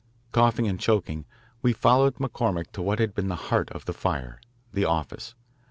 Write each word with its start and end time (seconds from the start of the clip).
Coughing 0.31 0.67
and 0.67 0.79
choking, 0.79 1.25
we 1.61 1.73
followed 1.73 2.15
McCormick 2.15 2.71
to 2.71 2.81
what 2.81 2.97
had 2.97 3.13
been 3.13 3.27
the 3.27 3.35
heart 3.35 3.69
of 3.69 3.85
the 3.85 3.93
fire, 3.93 4.41
the 4.73 4.83
office. 4.83 5.35